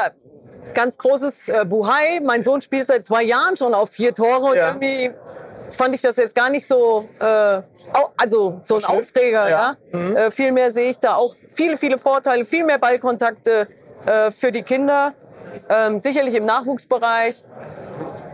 [0.75, 2.21] ganz großes äh, Buhai.
[2.25, 4.69] Mein Sohn spielt seit zwei Jahren schon auf vier Tore und ja.
[4.69, 5.11] irgendwie
[5.73, 7.63] fand ich das jetzt gar nicht so, äh,
[8.17, 9.49] also so ein Aufreger.
[9.49, 9.77] Ja.
[9.93, 9.99] ja.
[9.99, 10.17] Mhm.
[10.17, 13.69] Äh, vielmehr sehe ich da auch viele, viele Vorteile, viel mehr Ballkontakte
[14.07, 15.15] äh, für die Kinder.
[15.69, 17.43] Ähm, sicherlich im Nachwuchsbereich.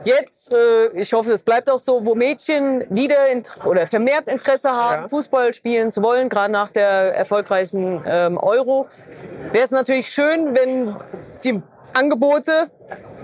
[0.05, 3.17] Jetzt, äh, ich hoffe, es bleibt auch so, wo Mädchen wieder
[3.65, 5.09] oder vermehrt Interesse haben, ja.
[5.09, 8.87] Fußball spielen zu wollen, gerade nach der erfolgreichen ähm, Euro,
[9.53, 10.95] wäre es natürlich schön, wenn
[11.45, 11.61] die
[11.95, 12.71] Angebote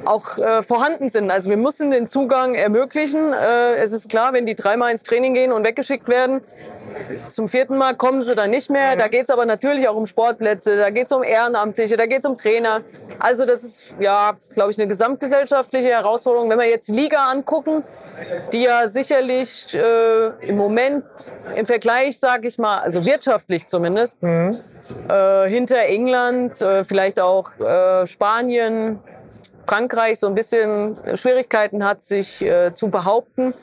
[0.06, 1.30] auch äh, vorhanden sind.
[1.30, 3.32] Also wir müssen den Zugang ermöglichen.
[3.32, 6.40] Äh, es ist klar, wenn die dreimal ins Training gehen und weggeschickt werden,
[7.28, 8.96] zum vierten Mal kommen sie dann nicht mehr.
[8.96, 12.20] Da geht es aber natürlich auch um Sportplätze, da geht es um Ehrenamtliche, da geht
[12.20, 12.82] es um Trainer.
[13.18, 16.50] Also das ist, ja, glaube ich, eine gesamtgesellschaftliche Herausforderung.
[16.50, 17.82] Wenn wir jetzt Liga angucken,
[18.52, 21.04] die ja sicherlich äh, im Moment
[21.56, 24.56] im Vergleich, sage ich mal, also wirtschaftlich zumindest, mhm.
[25.08, 29.00] äh, hinter England, äh, vielleicht auch äh, Spanien,
[29.66, 33.54] Frankreich so ein bisschen Schwierigkeiten hat, sich äh, zu behaupten.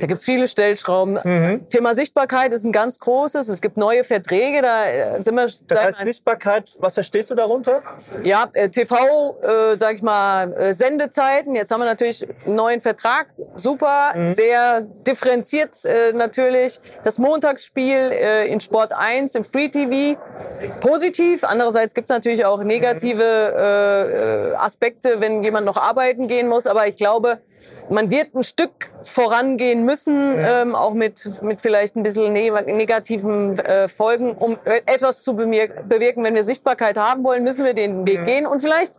[0.00, 1.18] Da gibt's viele Stellschrauben.
[1.22, 1.68] Mhm.
[1.68, 3.48] Thema Sichtbarkeit ist ein ganz großes.
[3.48, 5.48] Es gibt neue Verträge, da äh, sind wir.
[5.66, 7.82] Das heißt Sichtbarkeit, was verstehst du darunter?
[8.22, 11.54] Ja, äh, TV, äh, sag ich mal, äh, Sendezeiten.
[11.54, 13.28] Jetzt haben wir natürlich einen neuen Vertrag.
[13.56, 14.34] Super, mhm.
[14.34, 16.80] sehr differenziert äh, natürlich.
[17.02, 20.20] Das Montagsspiel äh, in Sport 1 im Free TV.
[20.80, 21.44] Positiv.
[21.44, 26.66] Andererseits gibt's natürlich auch negative äh, äh, Aspekte, wenn jemand noch arbeiten gehen muss.
[26.66, 27.38] Aber ich glaube,
[27.90, 30.62] man wird ein Stück vorangehen müssen, ja.
[30.62, 36.24] ähm, auch mit, mit vielleicht ein bisschen ne negativen äh, Folgen, um etwas zu bewirken.
[36.24, 38.24] Wenn wir Sichtbarkeit haben wollen, müssen wir den Weg ja.
[38.24, 38.46] gehen.
[38.46, 38.92] Und vielleicht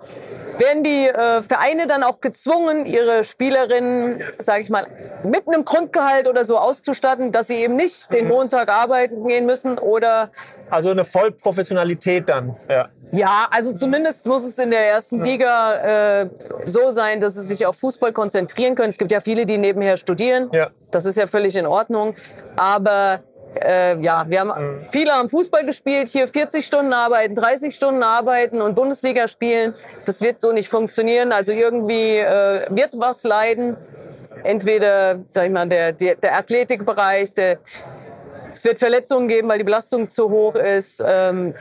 [0.60, 4.86] werden die äh, Vereine dann auch gezwungen, ihre Spielerinnen, sage ich mal,
[5.24, 8.32] mit einem Grundgehalt oder so auszustatten, dass sie eben nicht den mhm.
[8.32, 10.30] Montag arbeiten gehen müssen oder
[10.70, 12.56] also eine Vollprofessionalität dann.
[12.70, 12.90] Ja.
[13.12, 16.30] Ja, also zumindest muss es in der ersten Liga äh,
[16.64, 18.90] so sein, dass sie sich auf Fußball konzentrieren können.
[18.90, 20.50] Es gibt ja viele, die nebenher studieren.
[20.54, 20.70] Ja.
[20.92, 22.16] Das ist ja völlig in Ordnung.
[22.56, 23.24] Aber
[23.56, 24.86] äh, ja, wir haben mhm.
[24.92, 29.74] viele haben Fußball gespielt, hier 40 Stunden arbeiten, 30 Stunden arbeiten und Bundesliga spielen.
[30.06, 31.32] Das wird so nicht funktionieren.
[31.32, 33.76] Also irgendwie äh, wird was leiden.
[34.44, 37.60] Entweder, sag ich mal, der, der, der Athletikbereich, der,
[38.52, 41.04] es wird Verletzungen geben, weil die Belastung zu hoch ist.
[41.06, 41.54] Ähm,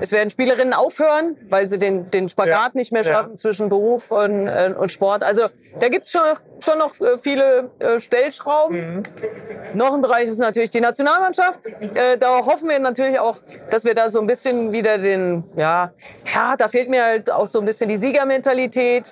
[0.00, 2.70] es werden Spielerinnen aufhören, weil sie den, den Spagat ja.
[2.74, 3.36] nicht mehr schaffen ja.
[3.36, 5.22] zwischen Beruf und, äh, und Sport.
[5.22, 5.46] Also
[5.80, 6.22] da gibt's schon,
[6.60, 8.96] schon noch äh, viele äh, Stellschrauben.
[8.96, 9.02] Mhm.
[9.74, 11.60] Noch ein Bereich ist natürlich die Nationalmannschaft.
[12.20, 13.38] Da hoffen wir natürlich auch,
[13.70, 15.92] dass wir da so ein bisschen wieder den, ja,
[16.32, 19.10] ja, da fehlt mir halt auch so ein bisschen die Siegermentalität.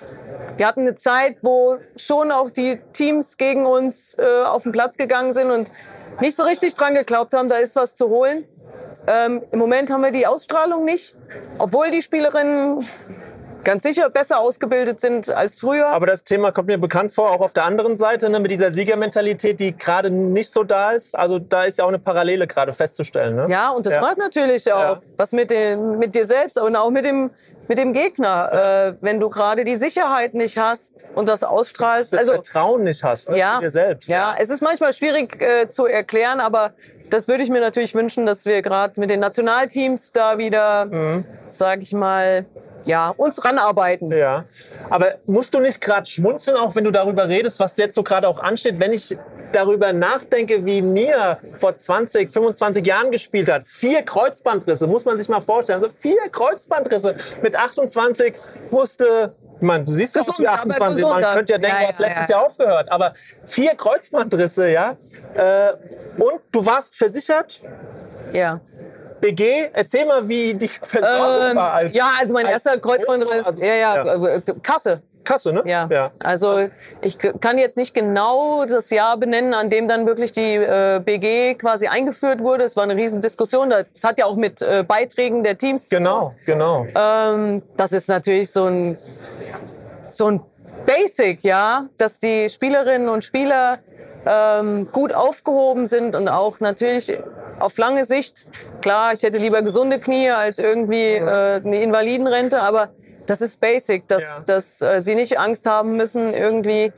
[0.55, 4.15] Wir hatten eine Zeit, wo schon auch die Teams gegen uns
[4.45, 5.69] auf den Platz gegangen sind und
[6.21, 8.45] nicht so richtig dran geglaubt haben, da ist was zu holen.
[9.07, 11.15] Ähm, Im Moment haben wir die Ausstrahlung nicht,
[11.57, 12.87] obwohl die Spielerinnen
[13.63, 15.87] ganz sicher besser ausgebildet sind als früher.
[15.87, 18.71] Aber das Thema kommt mir bekannt vor, auch auf der anderen Seite, ne, mit dieser
[18.71, 21.17] Siegermentalität, die gerade nicht so da ist.
[21.17, 23.35] Also da ist ja auch eine Parallele gerade festzustellen.
[23.35, 23.47] Ne?
[23.49, 24.01] Ja, und das ja.
[24.01, 25.01] macht natürlich auch ja.
[25.17, 27.29] was mit, den, mit dir selbst und auch mit dem,
[27.67, 28.87] mit dem Gegner, ja.
[28.87, 32.13] äh, wenn du gerade die Sicherheit nicht hast und das ausstrahlst.
[32.13, 34.09] Das also, Vertrauen nicht hast ne, ja, zu dir selbst.
[34.09, 36.73] Ja, es ist manchmal schwierig äh, zu erklären, aber
[37.09, 41.25] das würde ich mir natürlich wünschen, dass wir gerade mit den Nationalteams da wieder, mhm.
[41.49, 42.45] sag ich mal,
[42.85, 44.11] ja, uns ranarbeiten.
[44.11, 44.45] Ja.
[44.89, 48.27] Aber musst du nicht gerade schmunzeln, auch wenn du darüber redest, was jetzt so gerade
[48.27, 49.17] auch ansteht, wenn ich
[49.51, 53.67] darüber nachdenke, wie Nia vor 20, 25 Jahren gespielt hat.
[53.67, 55.83] Vier Kreuzbandrisse, muss man sich mal vorstellen.
[55.83, 58.33] Also vier Kreuzbandrisse mit 28
[58.71, 61.99] musste man, du siehst ja aus wie 28, man könnte ja denken, ja, du hast
[61.99, 62.35] ja, letztes ja.
[62.35, 62.91] Jahr aufgehört.
[62.91, 63.13] Aber
[63.45, 64.97] vier Kreuzbandrisse, ja.
[65.35, 65.73] Äh,
[66.21, 67.61] und du warst versichert?
[68.33, 68.59] Ja.
[69.23, 71.73] BG, erzähl mal, wie die Versorgung ähm, war.
[71.75, 75.01] Als, ja, also mein erster Kreuzbandriss, also, ja, ja, ja, Kasse.
[75.23, 75.63] Kasse, ne?
[75.65, 75.87] Ja.
[75.89, 76.11] ja.
[76.19, 76.67] Also
[77.01, 81.55] ich kann jetzt nicht genau das Jahr benennen, an dem dann wirklich die äh, BG
[81.55, 82.65] quasi eingeführt wurde.
[82.65, 83.69] Es war eine Riesendiskussion.
[83.69, 86.35] Das hat ja auch mit äh, Beiträgen der Teams zu genau, tun.
[86.45, 87.33] Genau, genau.
[87.33, 88.97] Ähm, das ist natürlich so ein
[90.09, 90.41] so ein
[90.85, 93.79] Basic, ja, dass die Spielerinnen und Spieler
[94.25, 97.17] ähm, gut aufgehoben sind und auch natürlich
[97.59, 98.47] auf lange Sicht,
[98.81, 102.89] klar, ich hätte lieber gesunde Knie als irgendwie äh, eine Invalidenrente, aber
[103.25, 104.39] das ist basic, dass, ja.
[104.45, 106.91] dass äh, sie nicht Angst haben müssen, irgendwie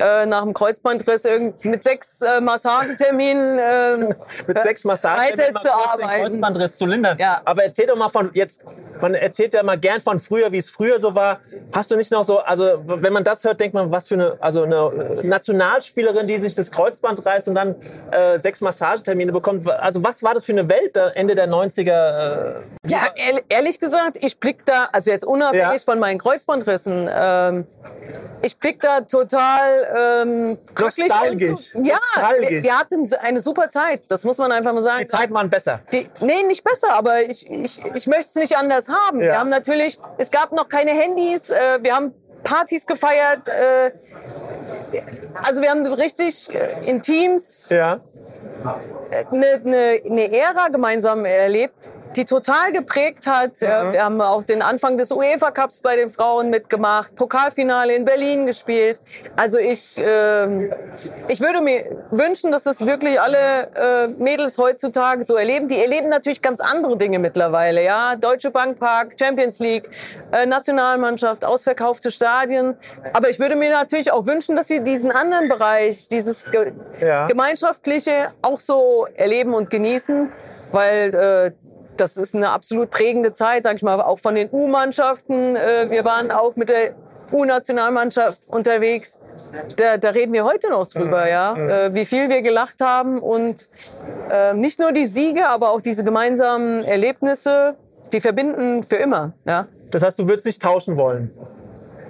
[0.00, 1.24] äh, nach dem Kreuzbandriss
[1.62, 4.14] mit sechs äh, Massageterminen äh,
[4.46, 6.22] mit sechs Massageterminen zu arbeiten.
[6.22, 7.16] Kreuzbandriss zu lindern.
[7.18, 7.40] Ja.
[7.44, 8.60] Aber erzähl doch mal von jetzt.
[9.00, 11.40] Man erzählt ja mal gern von früher, wie es früher so war.
[11.72, 14.36] Hast du nicht noch so, also wenn man das hört, denkt man, was für eine,
[14.40, 17.74] also eine Nationalspielerin, die sich das Kreuzband reißt und dann
[18.10, 19.68] äh, sechs Massagetermine bekommt.
[19.68, 21.82] Also was war das für eine Welt Ende der 90er?
[21.82, 22.54] Äh,
[22.86, 23.00] ja,
[23.48, 25.92] ehrlich gesagt, ich blick da, also jetzt unabhängig ja.
[25.92, 27.66] von meinen Kreuzbandrissen, ähm,
[28.42, 31.08] ich blick da total ähm, glücklich.
[31.08, 31.74] Nostalgisch.
[31.74, 31.96] Ja,
[32.38, 34.02] wir, wir, hatten eine super Zeit.
[34.08, 35.00] Das muss man einfach mal sagen.
[35.00, 35.80] Die Zeit waren besser.
[35.92, 39.20] Die, nee, nicht besser, aber ich, ich, ich möchte es nicht anders haben.
[39.20, 39.26] Ja.
[39.26, 41.50] Wir haben natürlich, es gab noch keine Handys.
[41.50, 43.48] Äh, wir haben Partys gefeiert.
[43.48, 43.92] Äh,
[45.42, 48.00] also wir haben richtig äh, in Teams ja.
[49.12, 53.60] eine, eine, eine Ära gemeinsam erlebt die total geprägt hat.
[53.60, 53.92] Mhm.
[53.92, 58.44] Wir haben auch den Anfang des UEFA Cups bei den Frauen mitgemacht, Pokalfinale in Berlin
[58.44, 59.00] gespielt.
[59.36, 60.66] Also ich, äh,
[61.28, 65.68] ich würde mir wünschen, dass das wirklich alle äh, Mädels heutzutage so erleben.
[65.68, 67.84] Die erleben natürlich ganz andere Dinge mittlerweile.
[67.84, 69.88] Ja, Deutsche Bank Park, Champions League,
[70.32, 72.76] äh, Nationalmannschaft, ausverkaufte Stadien.
[73.12, 77.26] Aber ich würde mir natürlich auch wünschen, dass sie diesen anderen Bereich, dieses ge ja.
[77.26, 80.32] gemeinschaftliche, auch so erleben und genießen,
[80.72, 81.67] weil äh,
[82.00, 85.56] das ist eine absolut prägende Zeit, sag ich mal, auch von den U-Mannschaften.
[85.56, 86.94] Äh, wir waren auch mit der
[87.32, 89.18] U-Nationalmannschaft unterwegs.
[89.76, 91.28] Da, da reden wir heute noch drüber, mhm.
[91.28, 91.68] ja, mhm.
[91.68, 93.68] äh, wie viel wir gelacht haben und
[94.30, 97.76] äh, nicht nur die Siege, aber auch diese gemeinsamen Erlebnisse,
[98.12, 99.68] die verbinden für immer, ja.
[99.90, 101.30] Das heißt, du würdest nicht tauschen wollen?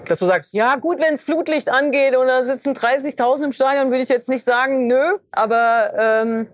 [0.07, 0.55] Dass du sagst.
[0.55, 4.29] Ja, gut, wenn es Flutlicht angeht und da sitzen 30.000 im Stadion, würde ich jetzt
[4.29, 5.18] nicht sagen, nö.
[5.31, 6.46] Aber ähm,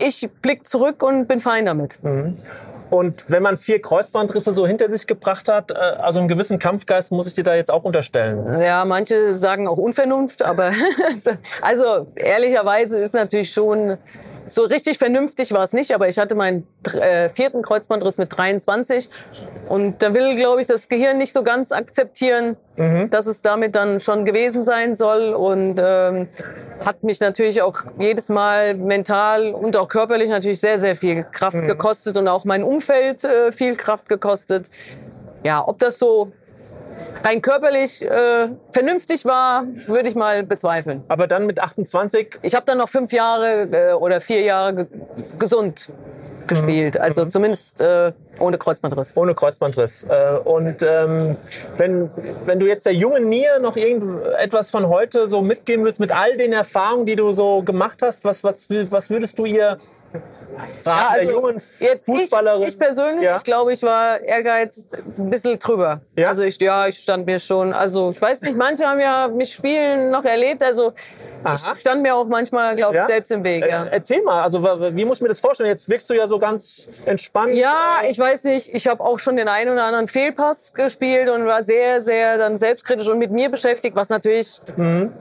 [0.00, 2.02] ich blicke zurück und bin fein damit.
[2.02, 2.36] Mhm.
[2.90, 7.12] Und wenn man vier Kreuzbandrisse so hinter sich gebracht hat, äh, also einen gewissen Kampfgeist
[7.12, 8.60] muss ich dir da jetzt auch unterstellen.
[8.60, 10.70] Ja, manche sagen auch Unvernunft, aber
[11.62, 13.96] also ehrlicherweise ist natürlich schon
[14.50, 19.08] so richtig vernünftig war es nicht, aber ich hatte meinen äh, vierten Kreuzbandriss mit 23
[19.68, 23.10] und da will, glaube ich, das Gehirn nicht so ganz akzeptieren, mhm.
[23.10, 26.28] dass es damit dann schon gewesen sein soll und ähm,
[26.84, 31.56] hat mich natürlich auch jedes Mal mental und auch körperlich natürlich sehr, sehr viel Kraft
[31.56, 31.68] mhm.
[31.68, 34.68] gekostet und auch mein Umfeld äh, viel Kraft gekostet.
[35.44, 36.32] Ja, ob das so
[37.24, 41.04] rein körperlich äh, vernünftig war, würde ich mal bezweifeln.
[41.08, 42.38] Aber dann mit 28?
[42.42, 44.86] Ich habe dann noch fünf Jahre äh, oder vier Jahre ge
[45.38, 45.90] gesund
[46.46, 46.96] gespielt.
[46.96, 47.00] Mhm.
[47.00, 47.30] Also mhm.
[47.30, 49.12] zumindest äh, ohne Kreuzbandriss.
[49.16, 50.04] Ohne Kreuzbandriss.
[50.04, 51.36] Äh, und ähm,
[51.78, 52.10] wenn,
[52.44, 56.36] wenn du jetzt der jungen Nia noch irgendetwas von heute so mitgeben willst, mit all
[56.36, 59.78] den Erfahrungen, die du so gemacht hast, was, was, was würdest du ihr
[60.84, 62.62] ja, also jungen jetzt Fußballerin.
[62.62, 63.36] Ich, ich persönlich, ja.
[63.36, 64.86] ich glaube, ich war Ehrgeiz
[65.18, 66.00] ein bisschen drüber.
[66.18, 66.28] Ja?
[66.28, 69.52] Also ich, ja, ich stand mir schon, also ich weiß nicht, manche haben ja mich
[69.52, 70.92] spielen noch erlebt, also
[71.44, 71.54] Aha.
[71.54, 73.06] ich stand mir auch manchmal, glaube ich, ja?
[73.06, 73.66] selbst im Weg.
[73.66, 73.86] Ja.
[73.90, 75.70] Erzähl mal, also wie muss ich mir das vorstellen?
[75.70, 77.54] Jetzt wirkst du ja so ganz entspannt.
[77.54, 81.46] Ja, ich weiß nicht, ich habe auch schon den einen oder anderen Fehlpass gespielt und
[81.46, 85.12] war sehr, sehr dann selbstkritisch und mit mir beschäftigt, was natürlich mhm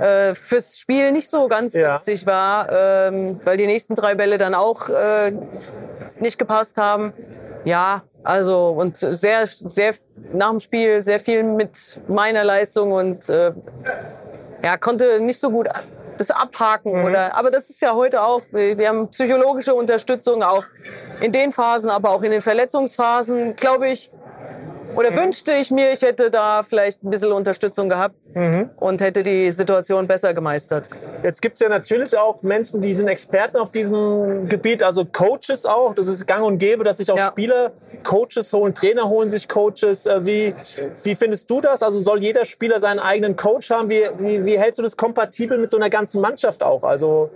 [0.00, 1.90] äh, fürs Spiel nicht so ganz ja.
[1.90, 5.32] günstig war, ähm, weil die nächsten drei Bälle dann auch äh,
[6.20, 7.12] nicht gepasst haben.
[7.64, 9.94] Ja, also und sehr, sehr
[10.32, 13.52] nach dem Spiel sehr viel mit meiner Leistung und äh,
[14.62, 15.68] ja konnte nicht so gut
[16.16, 17.04] das abhaken mhm.
[17.04, 17.34] oder.
[17.36, 18.42] Aber das ist ja heute auch.
[18.52, 20.64] Wir haben psychologische Unterstützung auch
[21.20, 24.12] in den Phasen, aber auch in den Verletzungsphasen, glaube ich.
[24.94, 25.16] Oder mhm.
[25.16, 28.14] wünschte ich mir, ich hätte da vielleicht ein bisschen Unterstützung gehabt.
[28.36, 28.70] Mhm.
[28.76, 30.88] und hätte die Situation besser gemeistert.
[31.22, 35.64] Jetzt gibt es ja natürlich auch Menschen, die sind Experten auf diesem Gebiet, also Coaches
[35.64, 35.94] auch.
[35.94, 37.28] Das ist gang und gäbe, dass sich auch ja.
[37.28, 37.72] Spieler
[38.04, 40.06] Coaches holen, Trainer holen sich Coaches.
[40.06, 40.54] Äh, wie,
[41.02, 41.82] wie findest du das?
[41.82, 43.88] Also soll jeder Spieler seinen eigenen Coach haben?
[43.88, 46.84] Wie, wie, wie hältst du das kompatibel mit so einer ganzen Mannschaft auch?
[46.84, 47.30] Also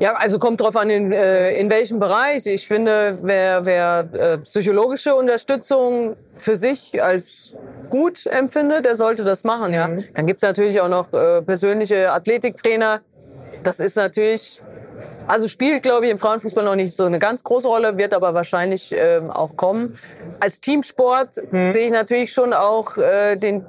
[0.00, 2.46] ja, also kommt drauf an, in, äh, in welchem Bereich.
[2.46, 7.54] Ich finde, wer, wer äh, psychologische Unterstützung für sich als
[7.90, 9.72] gut empfindet, der sollte das machen.
[9.72, 9.88] Ja.
[9.88, 10.04] Mhm.
[10.14, 13.00] Dann gibt's natürlich auch noch äh, persönliche Athletiktrainer.
[13.62, 14.60] Das ist natürlich
[15.26, 18.34] also spielt, glaube ich, im Frauenfußball noch nicht so eine ganz große Rolle, wird aber
[18.34, 19.98] wahrscheinlich ähm, auch kommen.
[20.40, 21.72] Als Teamsport mhm.
[21.72, 23.64] sehe ich natürlich schon auch äh, den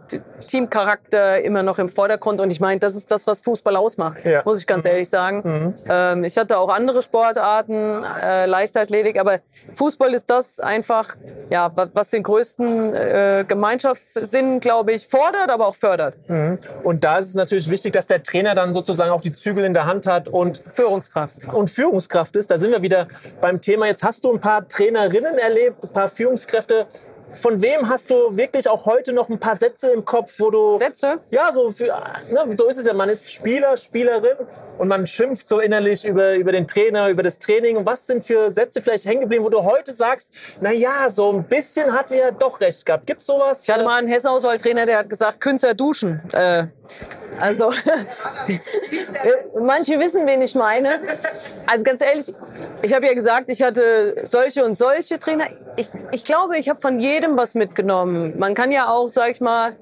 [0.45, 2.39] Teamcharakter immer noch im Vordergrund.
[2.41, 4.41] Und ich meine, das ist das, was Fußball ausmacht, ja.
[4.45, 4.91] muss ich ganz mhm.
[4.91, 5.41] ehrlich sagen.
[5.43, 5.73] Mhm.
[5.89, 9.39] Ähm, ich hatte auch andere Sportarten, äh, Leichtathletik, aber
[9.73, 11.15] Fußball ist das einfach,
[11.49, 16.15] ja, was den größten äh, Gemeinschaftssinn, glaube ich, fordert, aber auch fördert.
[16.29, 16.59] Mhm.
[16.83, 19.73] Und da ist es natürlich wichtig, dass der Trainer dann sozusagen auch die Zügel in
[19.73, 22.51] der Hand hat und Führungskraft und Führungskraft ist.
[22.51, 23.07] Da sind wir wieder
[23.41, 23.87] beim Thema.
[23.87, 26.87] Jetzt hast du ein paar Trainerinnen erlebt, ein paar Führungskräfte.
[27.31, 30.77] Von wem hast du wirklich auch heute noch ein paar Sätze im Kopf, wo du...
[30.77, 31.19] Sätze?
[31.29, 32.93] Ja, so, für, ne, so ist es ja.
[32.93, 34.37] Man ist Spieler, Spielerin
[34.77, 37.75] und man schimpft so innerlich über, über den Trainer, über das Training.
[37.75, 41.33] Und was sind für Sätze vielleicht hängen geblieben, wo du heute sagst, na ja, so
[41.33, 43.05] ein bisschen hat er doch recht gehabt.
[43.05, 43.63] Gibt's sowas?
[43.63, 46.21] Ich hatte mal einen Hessen-Auswahltrainer, der hat gesagt, Künstler duschen.
[46.31, 46.67] Äh,
[47.39, 47.71] also
[49.59, 51.01] manche wissen, wen ich meine.
[51.65, 52.33] Also ganz ehrlich,
[52.81, 55.47] ich habe ja gesagt, ich hatte solche und solche Trainer.
[55.75, 58.37] Ich, ich glaube, ich habe von jedem was mitgenommen.
[58.37, 59.73] Man kann ja auch, sag ich mal,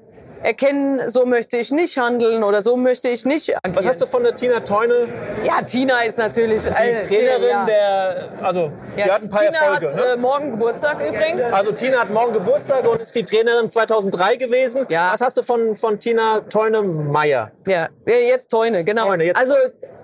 [0.42, 3.76] erkennen, so möchte ich nicht handeln oder so möchte ich nicht agieren.
[3.76, 5.08] Was hast du von der Tina Teune?
[5.44, 7.66] Ja, Tina ist natürlich die äh, Trainerin ja.
[7.66, 9.86] der, also ja, die hat ein paar Tina Erfolge.
[9.86, 10.12] Tina hat ne?
[10.12, 11.42] äh, morgen Geburtstag übrigens.
[11.52, 14.86] Also Tina hat morgen Geburtstag und ist die Trainerin 2003 gewesen.
[14.88, 15.12] Ja.
[15.12, 17.50] Was hast du von, von Tina Teune Meier?
[17.66, 19.06] Ja, jetzt Teune, genau.
[19.06, 19.38] Teune, jetzt.
[19.38, 19.54] Also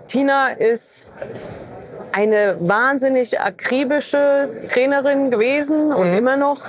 [0.09, 1.07] Tina ist
[2.13, 6.19] eine wahnsinnig akribische Trainerin gewesen und mhm.
[6.19, 6.61] immer noch.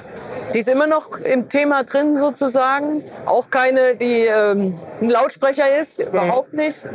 [0.53, 3.03] Die ist immer noch im Thema drin sozusagen.
[3.25, 6.07] Auch keine, die ähm, ein Lautsprecher ist, mhm.
[6.07, 6.87] überhaupt nicht.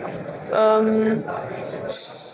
[0.57, 1.25] Ähm,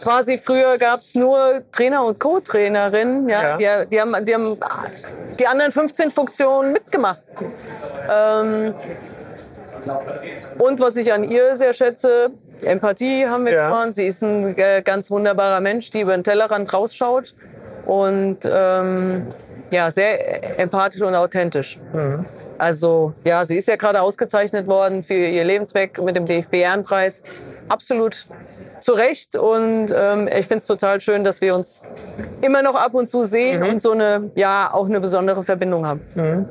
[0.03, 3.29] quasi früher gab es nur Trainer und Co-Trainerinnen.
[3.29, 3.59] Ja?
[3.59, 3.85] ja.
[3.85, 4.59] Die, die, haben, die haben
[5.39, 7.23] die anderen 15 Funktionen mitgemacht.
[8.11, 8.75] Ähm,
[10.59, 12.31] und was ich an ihr sehr schätze,
[12.63, 13.69] Empathie haben wir ja.
[13.69, 13.95] gesprochen.
[13.95, 17.35] Sie ist ein äh, ganz wunderbarer Mensch, die über den Tellerrand rausschaut
[17.87, 19.27] und ähm,
[19.73, 21.79] ja, sehr empathisch und authentisch.
[21.93, 22.25] Mhm.
[22.59, 27.23] Also ja, sie ist ja gerade ausgezeichnet worden für ihr Lebenswerk mit dem DFB-Ehrenpreis.
[27.69, 28.27] Absolut
[28.79, 31.83] zu Recht und ähm, ich finde es total schön, dass wir uns
[32.43, 33.69] immer noch ab und zu sehen mhm.
[33.69, 36.01] und so eine, ja, auch eine besondere Verbindung haben.
[36.15, 36.47] Mhm.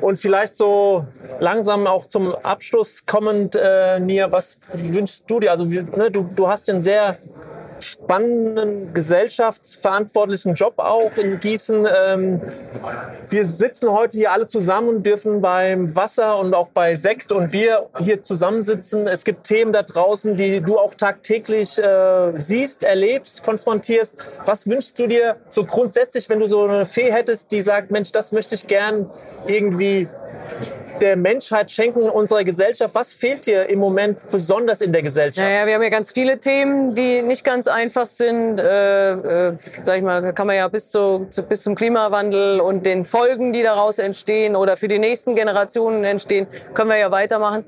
[0.00, 1.06] Und vielleicht so
[1.40, 5.50] langsam auch zum Abschluss kommend, äh, Nia, was wünschst du dir?
[5.50, 7.16] Also ne, du, du hast einen sehr
[7.86, 11.86] spannenden gesellschaftsverantwortlichen Job auch in Gießen.
[11.86, 12.40] Ähm,
[13.28, 17.52] wir sitzen heute hier alle zusammen und dürfen beim Wasser und auch bei Sekt und
[17.52, 19.06] Bier hier zusammensitzen.
[19.06, 24.16] Es gibt Themen da draußen, die du auch tagtäglich äh, siehst, erlebst, konfrontierst.
[24.44, 28.10] Was wünschst du dir so grundsätzlich, wenn du so eine Fee hättest, die sagt, Mensch,
[28.12, 29.08] das möchte ich gern
[29.46, 30.08] irgendwie
[31.00, 32.94] der Menschheit schenken unserer Gesellschaft?
[32.94, 35.46] Was fehlt dir im Moment besonders in der Gesellschaft?
[35.46, 38.58] Naja, wir haben ja ganz viele Themen, die nicht ganz einfach sind.
[38.58, 42.86] Äh, äh, sag ich mal, kann man ja bis, zu, zu, bis zum Klimawandel und
[42.86, 47.64] den Folgen, die daraus entstehen oder für die nächsten Generationen entstehen, können wir ja weitermachen.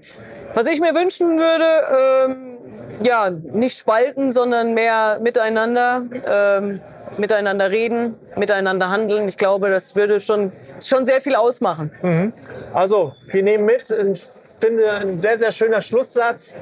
[0.54, 2.47] Was ich mir wünschen würde, ähm,
[3.02, 6.02] ja, nicht spalten, sondern mehr miteinander.
[6.26, 6.80] Ähm,
[7.16, 9.28] miteinander reden, miteinander handeln.
[9.28, 11.90] Ich glaube, das würde schon, schon sehr viel ausmachen.
[12.02, 12.32] Mhm.
[12.72, 14.22] Also, wir nehmen mit, ich
[14.60, 16.54] finde ein sehr, sehr schöner Schlusssatz.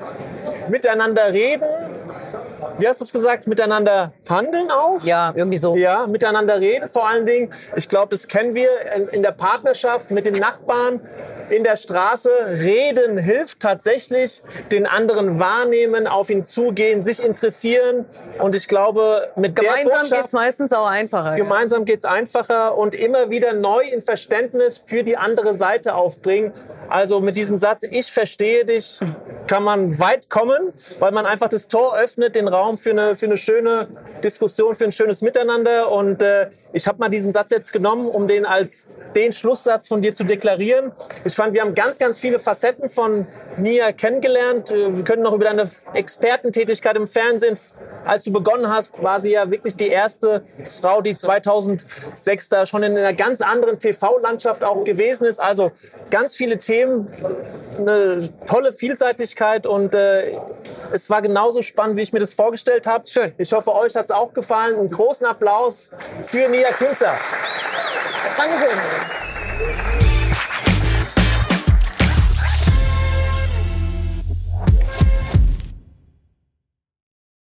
[0.68, 1.66] Miteinander reden.
[2.78, 3.46] Wie hast du es gesagt?
[3.46, 5.02] Miteinander handeln auch?
[5.02, 5.76] Ja, irgendwie so.
[5.76, 7.50] Ja, miteinander reden vor allen Dingen.
[7.76, 8.68] Ich glaube, das kennen wir
[9.12, 11.00] in der Partnerschaft mit den Nachbarn
[11.50, 12.30] in der Straße.
[12.48, 18.06] Reden hilft tatsächlich, den anderen wahrnehmen, auf ihn zugehen, sich interessieren.
[18.38, 21.36] Und ich glaube, mit gemeinsam geht es meistens auch einfacher.
[21.36, 21.84] Gemeinsam ja.
[21.84, 26.52] geht es einfacher und immer wieder neu in Verständnis für die andere Seite aufbringen.
[26.88, 29.00] Also mit diesem Satz, ich verstehe dich,
[29.46, 33.26] kann man weit kommen, weil man einfach das Tor öffnet, den Raum für eine, für
[33.26, 33.88] eine schöne
[34.22, 35.90] Diskussion, für ein schönes Miteinander.
[35.90, 40.02] Und äh, ich habe mal diesen Satz jetzt genommen, um den als den Schlusssatz von
[40.02, 40.92] dir zu deklarieren.
[41.24, 43.26] Ich fand, wir haben ganz, ganz viele Facetten von
[43.58, 44.70] Nia kennengelernt.
[44.70, 47.58] Wir können noch über deine Expertentätigkeit im Fernsehen.
[48.04, 50.42] Als du begonnen hast, war sie ja wirklich die erste
[50.80, 55.38] Frau, die 2006 da schon in einer ganz anderen TV-Landschaft auch gewesen ist.
[55.38, 55.72] Also
[56.10, 57.08] ganz viele Themen,
[57.78, 60.38] eine tolle Vielseitigkeit und äh,
[60.92, 63.06] es war genauso spannend, wie ich mir das vorgestellt habe.
[63.06, 63.32] Schön.
[63.38, 64.78] Ich hoffe, euch hat es auch gefallen.
[64.78, 65.90] Einen großen Applaus
[66.22, 67.14] für Nia Künzer.
[68.36, 69.95] Dankeschön.